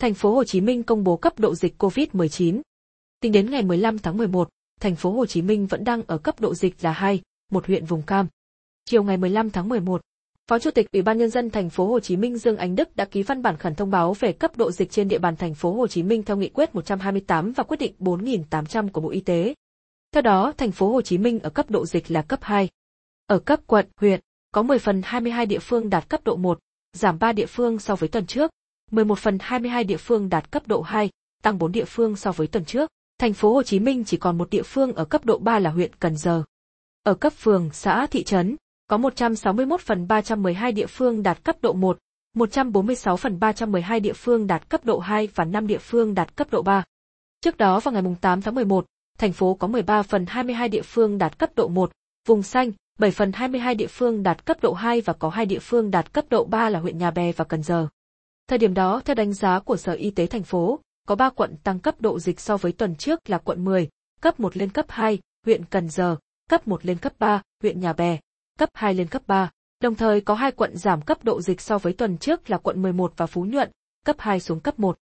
[0.00, 2.60] Thành phố Hồ Chí Minh công bố cấp độ dịch COVID-19.
[3.20, 4.48] Tính đến ngày 15 tháng 11,
[4.80, 7.84] thành phố Hồ Chí Minh vẫn đang ở cấp độ dịch là 2, một huyện
[7.84, 8.26] vùng cam.
[8.84, 10.00] Chiều ngày 15 tháng 11,
[10.48, 12.96] Phó Chủ tịch Ủy ban nhân dân thành phố Hồ Chí Minh Dương Ánh Đức
[12.96, 15.54] đã ký văn bản khẩn thông báo về cấp độ dịch trên địa bàn thành
[15.54, 19.20] phố Hồ Chí Minh theo nghị quyết 128 và quyết định 4800 của Bộ Y
[19.20, 19.54] tế.
[20.12, 22.68] Theo đó, thành phố Hồ Chí Minh ở cấp độ dịch là cấp 2.
[23.26, 24.20] Ở cấp quận, huyện,
[24.52, 26.58] có 10 phần 22 địa phương đạt cấp độ 1,
[26.92, 28.50] giảm 3 địa phương so với tuần trước.
[28.90, 31.10] 11 phần 22 địa phương đạt cấp độ 2,
[31.42, 32.90] tăng 4 địa phương so với tuần trước.
[33.18, 35.70] Thành phố Hồ Chí Minh chỉ còn một địa phương ở cấp độ 3 là
[35.70, 36.42] huyện Cần Giờ.
[37.02, 41.72] Ở cấp phường, xã, thị trấn, có 161 phần 312 địa phương đạt cấp độ
[41.72, 41.98] 1,
[42.34, 46.48] 146 phần 312 địa phương đạt cấp độ 2 và 5 địa phương đạt cấp
[46.50, 46.84] độ 3.
[47.40, 48.86] Trước đó vào ngày 8 tháng 11,
[49.18, 51.92] thành phố có 13 phần 22 địa phương đạt cấp độ 1,
[52.26, 55.58] vùng xanh, 7 phần 22 địa phương đạt cấp độ 2 và có 2 địa
[55.58, 57.88] phương đạt cấp độ 3 là huyện Nhà Bè và Cần Giờ.
[58.50, 61.56] Thời điểm đó, theo đánh giá của Sở Y tế thành phố, có 3 quận
[61.62, 63.88] tăng cấp độ dịch so với tuần trước là quận 10,
[64.20, 66.16] cấp 1 lên cấp 2, huyện Cần Giờ,
[66.48, 68.18] cấp 1 lên cấp 3, huyện Nhà Bè,
[68.58, 69.50] cấp 2 lên cấp 3.
[69.80, 72.82] Đồng thời có hai quận giảm cấp độ dịch so với tuần trước là quận
[72.82, 73.70] 11 và Phú Nhuận,
[74.06, 74.98] cấp 2 xuống cấp 1.